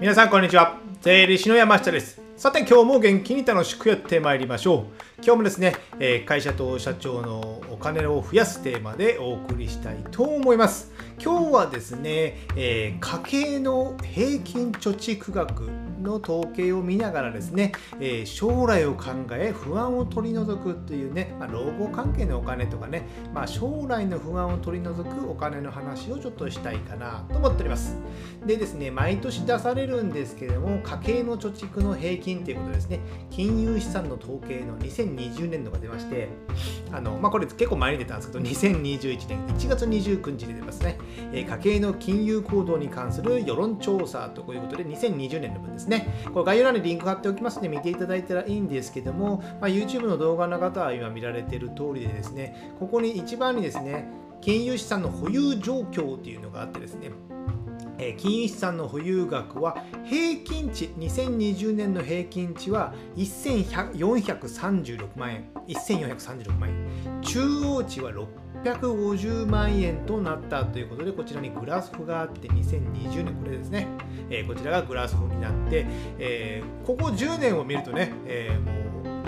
[0.00, 0.78] 皆さんこんにちは。
[1.02, 2.22] 税理士の山下です。
[2.38, 4.86] さて今日も元気に楽しくやってまいりましょ
[5.20, 5.22] う。
[5.22, 10.90] 今日もですね、え会社と社長のお金を増やすテーマでお送りしたいと思います。
[11.22, 15.68] 今日はですね、え家計の平均貯蓄額
[16.02, 27.96] の統計を見ながらですね、え将来を考え不安を取り除くというね、まあ、老後関係のお金とかね、まあ、将来の不安を取り除くお金の話をちょっとしたいかなと思っております。
[28.46, 33.00] でですね毎年出されるんですけれども家計の貯蓄の平均ということですね。
[33.30, 36.28] 金融資産の統計の2020年度が出まして
[36.92, 40.98] あの、まあ、これ結構前に出たんですけど2021年1月29日に出ますね、
[41.32, 46.24] え家計の金融行動に関する世論調査ということで2020年の分ですね。
[46.32, 54.08] これ概要欄にリンク貼っておきますので見ていただいたらいいんですけども、まあ、YouTube の動画の方は今見られている通りでですねここに一番にですね
[54.40, 57.10] 金融資産の保有状況っていうのがあってですね
[58.00, 65.50] え金融資産の保有額は平均値2020年の平均値は1436万円。
[65.68, 67.20] 1436万円。
[67.22, 68.10] 中央値は
[68.64, 73.86] 650万円となったということでこちらにグラフがあって2020年これですね、
[74.30, 75.86] えー、こちらがグラフになって、
[76.18, 78.72] えー、ここ10年を見るとね、えー、も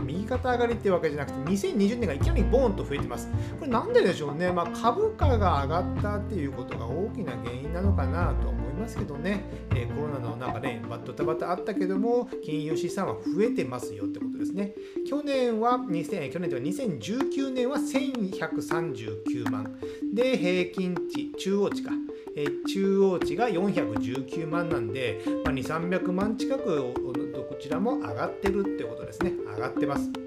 [0.00, 3.28] う右肩上がりってわけじゃなくて2020年がいきなりボーンと増えてます。
[3.58, 8.61] これなんででしょうね、まあ、株価が上がったっていうことが大きな原因なのかなと。
[8.72, 14.74] いますけどね、えー、コロナのなんかねバットタバタあったけども金融資産は増えてますよってことですね
[15.08, 19.78] 去年は2000去年では2019年は1139万
[20.14, 21.90] で平均値中央値か
[22.34, 26.94] え中央値が419万なんで、まあ、2、300万近く
[27.32, 29.32] どちらも上がってるってことですね。
[29.54, 30.21] 上がってます。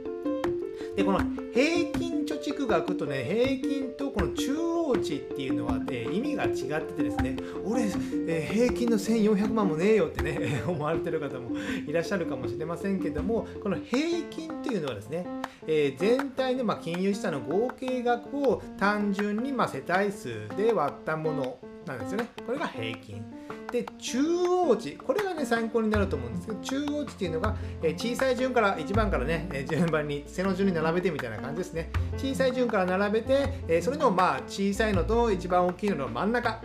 [0.96, 1.20] でこの
[1.54, 11.52] 平均貯蓄額とね平均とこの中央値っていうのは、ね、意味が違っててですね俺、えー、平均の1400万もねえよってね 思われてる方も
[11.86, 15.26] いらっしゃるかもしれませんけどもこの平均っていうのはですね、
[15.68, 22.30] えー、全体のま金融資産の合計額を単純にま世帯数で割ったものなんですよね。
[22.46, 23.24] これが平均。
[23.76, 24.94] で、中央値。
[24.94, 31.90] これがね、参考になると思うんですけど、中央値っていうのが、え小さい順から、1番からね、え順番に、背の順に並べてみたいな感じですね。
[32.18, 36.62] 小さい順から並べて、えそれのまあ小さいのと一番大きいのの真ん中。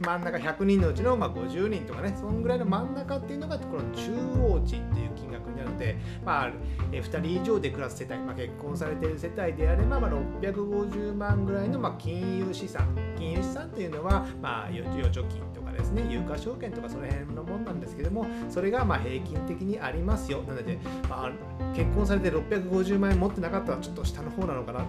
[0.00, 6.52] 真ん中100人のうちのま50人とかね、そんぐらいの真ん中っていうのが、この中央値っていう金額になるので、まあ、
[6.92, 12.88] え2人以上で暮らす世帯、まあ、結婚されている世帯であれば、まあ、650万ぐらいのま金融資産、
[13.18, 15.49] 金融資産っていうのは、まあ、預貯金
[15.80, 20.42] ですね、有価証券とかその辺のもんなんですけども、それがま平均的にありますよ。
[20.42, 21.32] なので、まあ、
[21.74, 24.86] 結婚されて650万円持ってなかったらちょっと下の方なのかな っ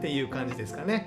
[0.00, 1.06] ていう感じですかね。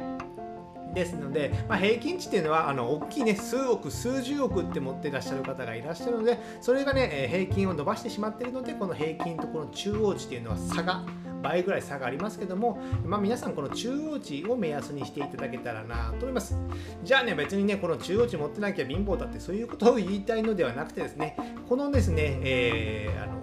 [0.96, 11.04] ですので、まあ、平均値っていうのはあの大きいね数億数十億って持ってらっしゃる方がいらっしゃるのでそれがね平均を伸ばしてしまっているのでこの平均とこの中央値っていうのは差が
[11.46, 16.58] 倍ぐらい差がありますけども、まあ、皆さんこの中央値を目安にしていただけたらなと思います。
[17.04, 21.38] じゃあね別にねこの中央値持ってなきゃ貧乏だってそういうことを言いたいのではなくてですね
[21.70, 23.42] このですね、えー、あの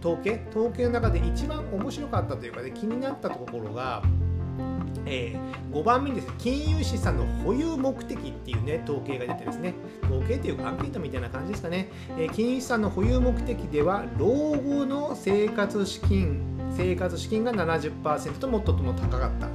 [0.00, 4.02] 統計統計の中で一番面白かったというかね気になったところが
[5.06, 19.48] えー、5番目にですね金融資産の保有目的っていうね統計が出てですね統計というかアンケートみたいな感じですかね、えー、金融資産の保有目的では老後の生活資金生活資金が70%ともっとも高かった。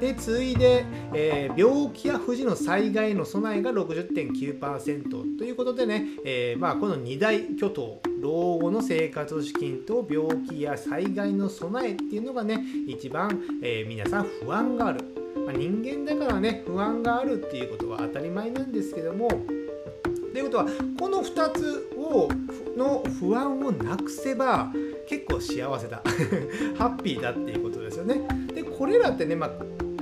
[0.00, 15.00] で次いで、えー、病気や不治の災害の備えが60.9%ということでね、えー、まあ、この2大巨頭老後の生活資金と病気や災害の備えっていうのがね一番、えー、皆さん不安がある、
[15.46, 19.28] まあ、人間だからね不安があるっていうことは当たり前なんですけども。
[20.36, 20.66] ということは
[21.00, 21.85] この2つ
[22.16, 22.28] を
[22.76, 24.72] の不安をなくせば
[25.08, 26.02] 結構幸せだ
[26.76, 28.20] ハッピーだっていうことですよね。
[28.54, 29.50] でこれらってね、まあ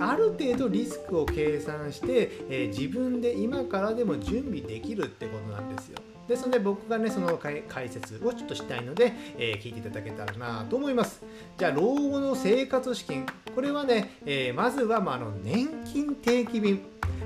[0.01, 5.99] ある程度リスクを計算して、えー、自分で今からでも準備できるってことなんですよ。
[6.27, 11.23] ですので僕がねその解説をちょっとしたいので、えー、聞いていただけたらなと思います。
[11.59, 16.81] じゃあ老後の生活資金これはね、えー、まずは、ま、あの年金定期便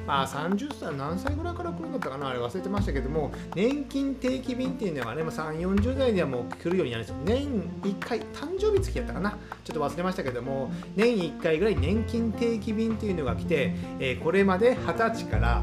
[0.09, 7.17] まあ、30歳、何歳ぐらいから来るんだったかな、あれ忘れてましたけども、年金定期便っていうのがね、まあ、3、40代ではもう来るようになるんですよ。
[7.27, 7.47] 年
[7.83, 9.33] 1回、誕生日付きやったかな、
[9.65, 15.63] ちょっと忘れましたけども、年1回ぐらい年金定期便っていうのが来て、えー、これまで20歳から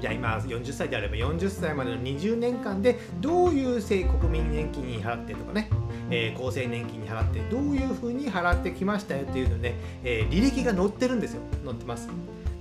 [0.00, 5.68] じゃあ今40歳であれば40歳までの20年間でどういう国民年金に払ってとかね、
[6.10, 11.42] えー、厚生年金に払ってどういうふうに払ってきましたよっていうのね、えー、履歴が載ってるんですよ。
[11.64, 12.08] 載ってます。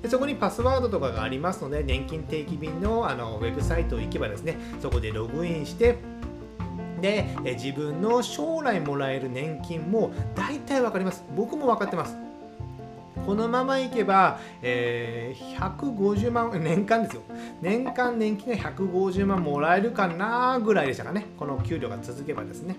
[0.01, 5.97] でそこにパスワードとかがありますので年金定期便のあのウェブサイト行けばですねそこでログインして
[7.01, 12.15] で自分の将来もらえる年金も大体分かります僕も分かってます
[13.25, 17.21] このままいけば、えー、150万、年間ですよ。
[17.61, 21.27] 年間年金が150万もらえるかなぐらいでしたかね。
[21.37, 22.75] この給料が続けばですね。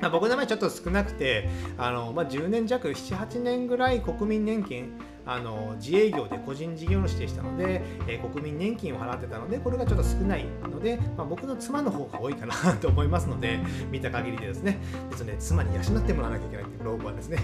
[0.00, 4.92] まあ、僕の場合ちょっと少なくて、あのまあ、10年弱、7、8年ぐらい国民年金、
[5.28, 13.60] あの自営業で個人事業主でしたので、えー、国民年金を払ってたので、これがちょっと少ないので、まあ、僕の妻の方が多いかなと思いますので、
[13.90, 14.78] 見た限りでですね、
[15.10, 17.38] ですね妻に養ってもらわなきゃいけないという老後はですね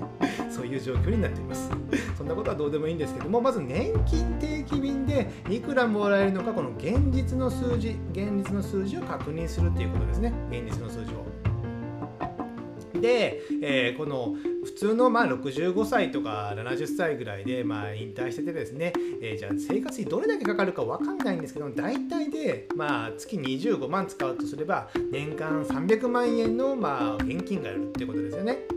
[0.48, 1.70] そういう状況になっています。
[2.16, 11.35] そんなことはどうでもいいんですけども、まず年金定期便でいくらもらえるのか、この現実の数字、現実の数字を確認するということですね、現実の数字を。
[13.06, 18.92] で、えー、この普通のまあ65歳とか70歳ぐらいでまあ引退しててですね、
[19.22, 28.75] えー、じゃあ生活費どれだけかかるか分かんないんですけど大体でまあ月25万使うとすれば年間300万円のまあ現金がいるってことですよね。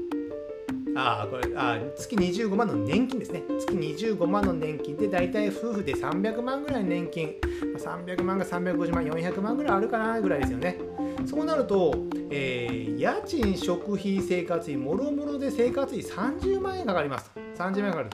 [0.99, 3.43] あこれあ月25万の年金ですね。
[3.59, 7.35] 月25万の年金で大体夫婦で300万ぐらい年金、
[7.77, 10.77] 300万が350万、400万ぐらいあるかなぐらいですよね。
[11.25, 11.93] そうなると、
[12.29, 17.31] えー、家賃、食費、生活費、もろもろで生活費30万円かかります。
[17.57, 18.09] 30万円かかる。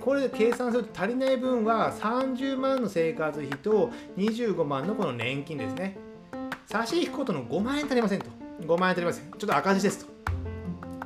[0.00, 5.98] これで計算すると足りない分は30万の生活費と25万のこの年金ですね。
[6.66, 8.26] 差し引くことの5万円足りませんと。
[8.60, 9.30] 5万円足りません。
[9.30, 10.18] ちょっと赤字ですと。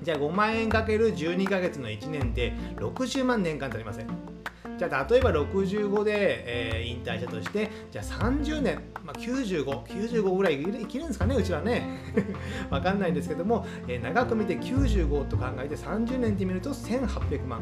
[0.03, 4.33] じゃあ5万円かける12ヶ月の1年で60万年間足りません。
[4.79, 12.01] じゃあ例えば65で、えー、引退したとしてじゃあ30年、まあ、9595 95ぐらい生きるんですかねうちはね。
[12.71, 17.61] わかんないんですけども、えー、長く見て95と考えて30年って見ると1800万。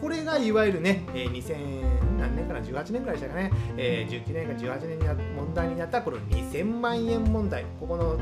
[0.00, 1.82] これがいわゆるね、えー、2000
[2.18, 5.04] 何年かな18年ぐらいでしたかね、えー、19年か18年に
[5.34, 7.64] 問題になったこの2000万円問題。
[7.80, 8.18] ここの、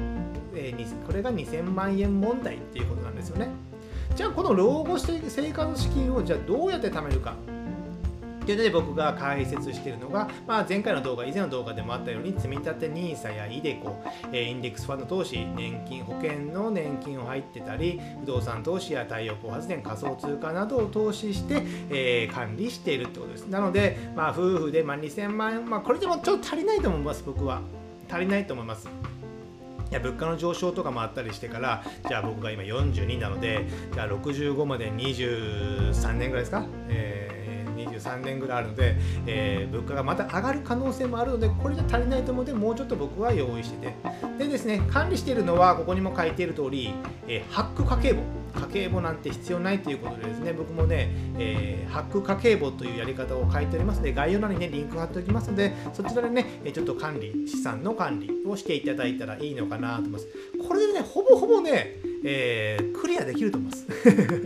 [0.54, 3.48] えー、これが2000万円問題っていうことなんですよね
[4.16, 7.34] じゃあこの老後して生活資金をじゃあどうやって貯めるか
[8.44, 13.94] というので僕が解説しているのが、まあ、前回の動画、以前の動画でもあったように、積立 NISA や iDeCo、
[14.32, 23.46] えインデックスファンド投資、年金、保険の年金を入ってたり、不動産投資や太陽光発電、仮想通貨などを投資して、えー、管理しているってことです。
[23.46, 27.60] なので、まあ、夫婦で、まあ、2000万円、まあ、これでもちょっと足りないと思います、僕は。
[28.10, 28.88] 足りないと思います。
[29.90, 37.30] いや物価の上昇とかもあったりしてからじゃあ僕が今42なのでじゃあ65まで23年ぐらいですか、えー
[38.00, 38.96] 23年ぐらいあるので、
[39.26, 43.94] えー、物価がまた上がる可能性もあるのでこれじゃ足りないと思うのでもうちょっと僕は用意してて。
[44.38, 46.94] でですね管理しているのはここにも書いている通り、
[47.26, 48.39] えー、ハック家計簿。
[48.54, 51.08] 家計簿なんて必要ないということでですね僕もね、
[51.38, 60.28] えー、ハック家計簿というやり方を書いておりますので概要欄にねリンク貼っておきますのでそちらでねちょっと管理資産の管理をしていただいたらいいのかなと思います。
[60.66, 63.86] これでねほぼほぼねえー、クリアできると思います。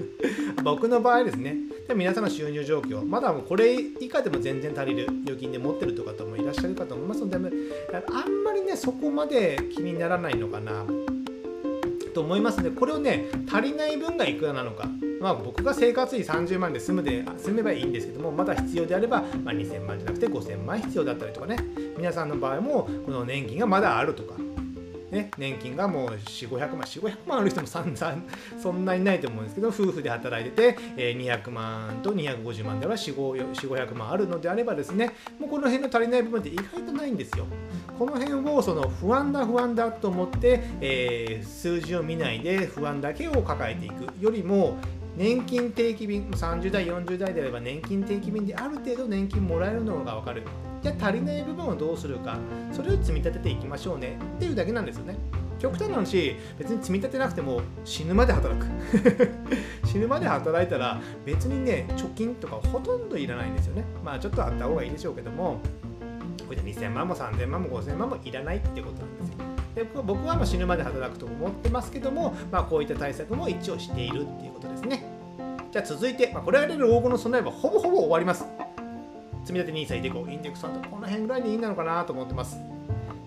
[0.63, 1.57] 僕の場合ですね
[1.89, 7.43] で皆さんの収入状況まだこれ以下でも全然足りる預金で持ってるとかともいらっしゃるかと思いますのであん
[8.43, 10.87] まりねそこまで気にならないのかな。
[12.15, 14.89] と思いますのでこれをね足りない分がいくらなのか。
[15.21, 21.57] まあ、僕が生活費30万で済むで済めばいいんですけどもまだ必要であれば、まあ、2000万じゃなくて5000万必要だったりとかね。
[21.97, 24.35] 皆さんの場合もこの年金がまだあるとか。
[25.15, 28.15] ね、年金がもう4、500万、4、500万ある人もそんな
[28.61, 33.15] そんなにないと思うんですけど、夫婦で働いてて、え、200万と250万では4、
[33.55, 37.47] 500万あるのであればですね、もうこの辺の足りない部分って意外とないんですよ。
[37.99, 44.77] この辺をその不安だ不安だと思って、えー、数字を見ないで不安だけを抱えていくよりも
[45.17, 50.43] 年金定期便30代40代であれば年金定期便である程度年金もらえるのが分かる
[50.85, 52.37] じゃあ足りない部分をどうするか
[52.71, 54.19] それを積み立てていきましょうね。
[54.37, 55.17] っていうだけなんですよね。
[55.59, 58.67] 極端な話別に積み立てなくても死ぬまで働く。
[59.89, 63.85] 死ぬまで働いたら別にね貯金とかほとんどいらないんですよね。
[64.05, 65.59] まあちょっとあった方がいいでしょうけども
[66.47, 69.35] これで2000万も3000万も5000万もいらないってことなんですよ。
[69.75, 75.03] で僕はま死ぬまで働くと思ってますけども、まあ、こういった対策も一応しているっていうことですね。
[75.73, 78.45] じゃあ続いて、まあ、これられる老後の備えはほぼほぼ終わります。
[79.45, 82.59] 積み立て NISA イデコインデックスファンドこの辺ぐらいでいいなのかなと思ってます。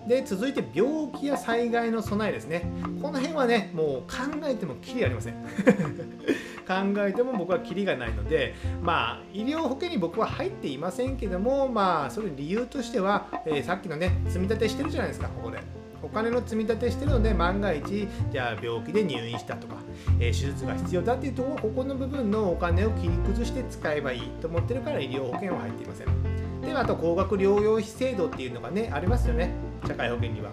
[0.06, 2.70] で続いて病気や災害の備えですね。
[3.00, 4.06] この辺はねもう考
[4.44, 5.34] えてもきりありません。
[6.66, 15.77] 考えても僕はキリがないのでまあ医療保険に僕は入っていませんけどもまあそれ理由としては、えー、さっきのね積み立てしてるじゃないですかここで。
[16.02, 19.76] お金の積み立てしてるので万が一じゃあ病気で入院したとか、
[20.20, 26.62] えー、手術が必要だっていうとこここの部分のお金を切り崩して使えばいいと思ってるから医療保険は入っていません。
[26.62, 29.50] ではあと高額療養費制度っていうのがねありますよね。
[29.86, 30.50] 社会保険には。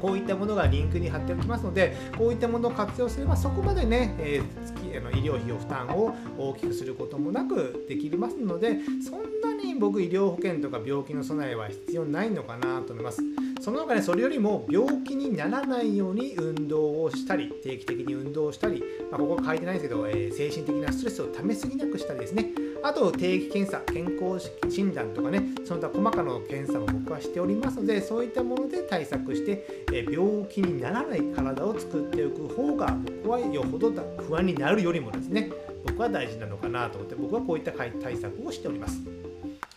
[0.00, 13.22] こういったものがリンクに貼っておきますのでこういったものを活用すればそこまでね、えー、月あの医療費を負担を大きくすることもなくできますのでそんなに僕医療保険とか病気の備えは必要ないのかなと思います。
[13.64, 22.50] その他ねそれよりも病気にならないように運動をしたり定期的に運動をしたり、まあ、ここは書いてないですけど、えー、精神的なストレスをためすぎなくしたりですね
[22.82, 33.90] あと定期検査健康診断とかねその他細かな検査を僕はしておりますのでそういったもので対策して、え、病気にならない体を作っておく方が僕はよほど
[34.28, 35.50] 不安になるよりもですね
[35.86, 39.23] 僕は大事なのかなと思って僕はこういった対策をしております。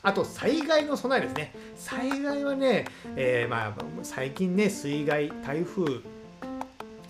[0.08, 1.54] あと災害の備えですね。
[1.76, 2.86] 災害はね、
[3.18, 3.74] えー、まあ、
[4.04, 5.84] 最近ね、水害、台風、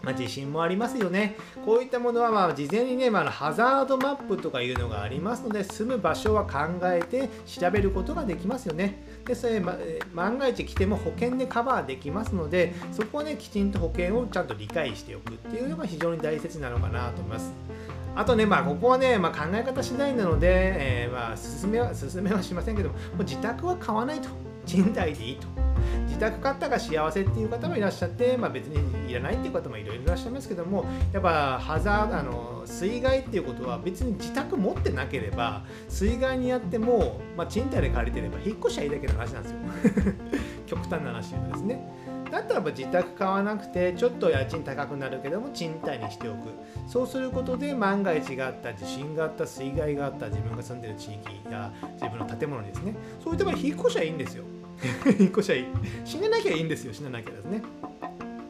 [0.02, 1.36] まあ、地震もありますよね。
[1.64, 8.96] こういったものはまあ事前にね、まあ、ハザードマップとかいうのがありますので、住む場所は考えて調べることができますよね。
[9.28, 9.78] で、それ、ま、
[10.14, 17.54] 万が一来ても保険でカバーできますので、そこはね、きちんと保険をちゃんと理解しておくっていうのが非常に大切なのかなと思います。
[18.16, 24.30] あとね、まあ、ここはね、まあ、考え方次第なので、えー、まあ、進めは、進めはしませんけども、もう自宅は買わないと。
[24.66, 25.67] 賃貸でいいと。
[26.18, 30.84] 自宅買ったが幸せっていう方もいらっしゃって、まあ、別にいらないっていう方もいろいろいらっしゃいますけども
[31.14, 39.58] やっぱハザードあの水害っていうことは別に自宅持ってなければ水害にやっても、まあ、賃貸で借りてれば引っ越しゃいいだけの話なんですよ。
[40.66, 41.88] 極端な話ですね。
[42.32, 46.50] だったらば自宅買わなくてちょっと家賃高くなるけども賃貸にしておく。
[46.88, 52.96] そうすることで万が一があった地震があった水害があった自分が住んでる地域や自分の建物にですね。
[53.24, 54.44] そういった場合引っ越しはいいんですよ。
[55.20, 55.66] 引っ越しはいい
[56.06, 57.62] 死ねなきゃいいんですよ死ななきゃですね。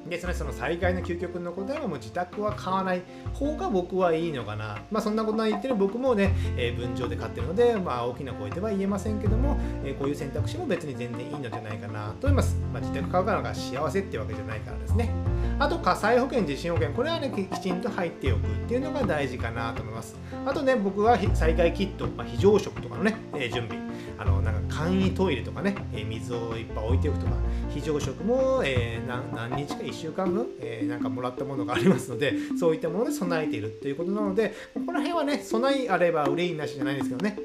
[0.09, 3.01] でそのその災害の究極の答えはもう自宅は買わない
[3.33, 4.81] 方が僕はいいのかな。
[4.89, 12.55] まあそんなことは言ってる僕もね、えー、分譲で買ってるので、まあ大きな声では言えませんけども、えー、こういう選択肢も別に全然いいのじゃないかなと思います。
[12.73, 15.11] まあ、自宅買うからが幸せってわけじゃないからですね。
[15.59, 20.15] あと火災保険、地震保険、これはね、きちんと入っておくっていうのが大事かなと思います。
[20.45, 23.87] あとね、僕は災害キット、まあ、非常食とかのね、えー、準備。
[24.19, 27.33] あのなんか簡易トイレとかね、え水をいっぱい置いておくとか
[27.69, 37.37] 非常食も、えー、何日か1週間分、えー、なんかもらったものがありますのでそういったもので備えているということなのでここら辺はね備えあれば憂いなしじゃないですけどね。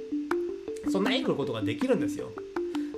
[0.91, 2.31] 備えることができるんですよ。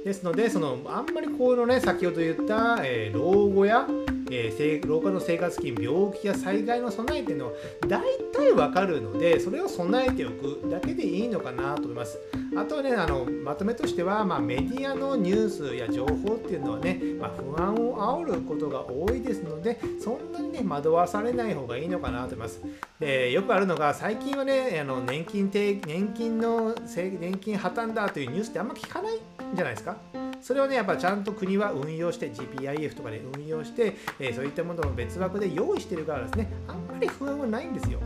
[0.05, 3.87] ですのでそのあんまりこういうのね先ほど言った、えー、老後や
[4.37, 7.53] えー、老化の生活金病気や災害の備えっていうのは
[7.89, 8.01] 大
[8.33, 12.19] 体わかるのでそれを備えておくだけでいいのかなと思います。
[12.57, 22.63] あとはねあのまとめとしては、まあ、メディアのニュースや情報っていうのはね、まあ、不安を煽ることが多いですのでそんなにね惑わされない方がいいのかなと思います。
[23.01, 25.81] でよくあるのが最近はねあの年金年
[26.15, 29.19] 金の年金破綻だというニュースってあんま聞かないん
[29.55, 29.97] じゃないですか。
[30.45, 37.99] それをねやっぱちゃんと国は運用して GPIF とかで運用して、えー、そういったものを別枠で用意してるからですねあんまり不安はないんですよ。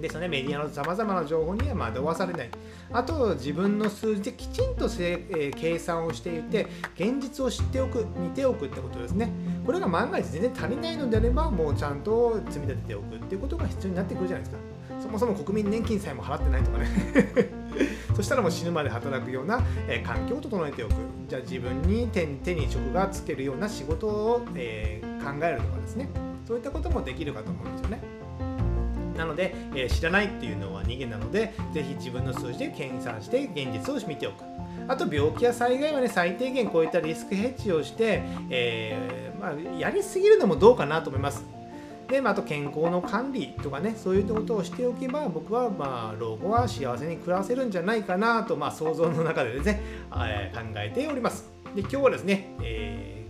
[0.00, 2.50] ですよねメディアのさまざまな情報には惑わされない。
[2.90, 9.30] あと自分の数字できちんとせ、えー、計算をしていて現実を知っておく見ておくってことですね。
[9.66, 15.02] これが万が一全然足りないのであればもうちゃんと積み立てておくっていうことが必要になってくるじゃないですか。
[15.02, 17.59] そもそも国民年金さえも払ってないとかね。
[18.14, 20.92] そしたらもう死ぬまで働くような、えー、環境を整えておく。
[21.28, 26.08] じゃあ自分に手手に職がつけるような仕事を、えー、考えるとかですね。
[26.46, 28.02] そういったこともできるかと思うんですよね。
[29.16, 34.44] なので、えー、知らないっていうのは逃げなのでぜひ自分の数字で計算して現実を見ておく。
[34.88, 41.59] あと病気や災害はね最低限こういったリスクヘッジをして、えー、まあ、やりすぎるのもどうかなと思います。
[42.10, 49.80] で、まあ、あと健康の管理とかねそういうことをしておけば僕はまあ老後は幸せに暮らせるんじゃないかなと、まあ、想像の中でですね、
[50.12, 51.50] え、考えております。
[51.74, 53.20] で今日はですね、えー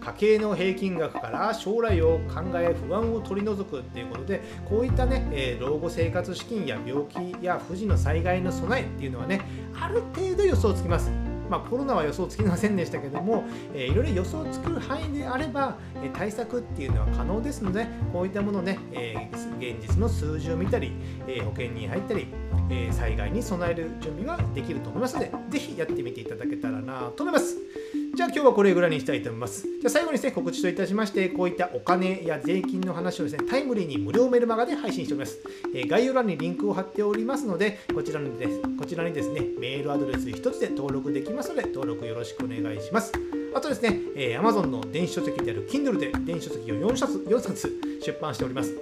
[0.00, 9.42] 家計の平均額から将来を考え不安を取り除くっていうことでこういったね、え、老後生活資金や病気や不治の災害の備えっていうのはね
[9.78, 11.29] ある程度予想つきます。
[11.50, 13.42] まあ、コロナは予想つきませんでしたけども、
[13.74, 20.92] えー、いろいろ予想つく範囲であれば、えー、対策っていうのは可能ですのでこういったものね、えー、現実の数字を見たり、
[21.26, 22.28] え保険に入ったり、
[22.70, 27.56] え災害に備える準備ができると思いますので是非やってみていただけたらなと思います。
[28.20, 29.62] じゃあ今日はこれぐらいにしたいと思います。
[29.62, 35.38] じゃあ最後にですね、告知といたしまして、こういったお金や税金の話をですね、タイムリーに無料メルマガで配信しております。
[35.74, 43.10] えー、概要欄にリンクを貼っておりますので、こちらにですこちらにですね、メールアドレス1つで登録できますので、登録よろしくお願いします。
[43.54, 47.72] あとですね、えー、Amazon の電子書籍である Kindle で電子書籍を4冊 ,4 冊
[48.04, 48.74] 出版しております。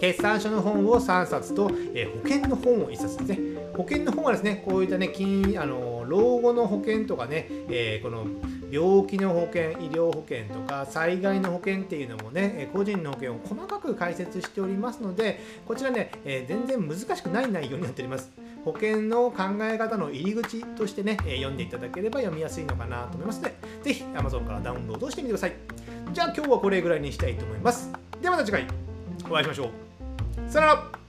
[0.00, 3.49] 決算書の本を3冊と、えー、保険の本を1冊ですね。
[3.80, 8.26] 保険の本はですね、こういったね、金あの老後の保険とかね、えー、この
[8.70, 18.30] 病気の保険、医療保険とか災害の保険っていうのもね、個人の保険を細かく解説しておりますので、こちらね、えー、全然難しくない内容になっております。
[18.66, 25.54] 保険の考え方の入り口としてね、え、読んでいただければ読みやすいのかなと思いますので、ぜひ Amazon からダウンロードしてみてください。
[26.12, 27.90] じゃあ今日はこれぐらいにしたいと思います。
[28.20, 28.66] ではまた次回
[29.30, 30.50] お会いしましょう。
[30.50, 30.99] さよなら